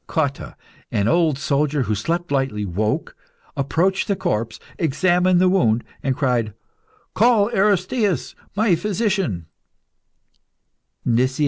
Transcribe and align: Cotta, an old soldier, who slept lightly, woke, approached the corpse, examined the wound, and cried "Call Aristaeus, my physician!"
Cotta, 0.07 0.55
an 0.91 1.07
old 1.07 1.37
soldier, 1.37 1.83
who 1.83 1.93
slept 1.93 2.31
lightly, 2.31 2.65
woke, 2.65 3.15
approached 3.55 4.07
the 4.07 4.15
corpse, 4.15 4.59
examined 4.79 5.39
the 5.39 5.47
wound, 5.47 5.83
and 6.01 6.15
cried 6.17 6.55
"Call 7.13 7.49
Aristaeus, 7.51 8.33
my 8.55 8.73
physician!" 8.73 9.45